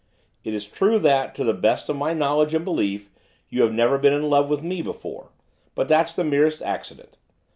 It 0.43 0.55
is 0.55 0.65
true 0.65 0.97
that, 0.97 1.35
to 1.35 1.43
the 1.43 1.53
best 1.53 1.87
of 1.87 1.95
my 1.95 2.11
knowledge 2.11 2.55
and 2.55 2.65
belief, 2.65 3.11
you 3.49 3.61
have 3.61 3.71
never 3.71 3.99
been 3.99 4.13
in 4.13 4.31
love 4.31 4.49
with 4.49 4.63
me 4.63 4.81
before, 4.81 5.29
but 5.75 5.87
that's 5.87 6.15
the 6.15 6.23
merest 6.23 6.63
accident. 6.63 7.17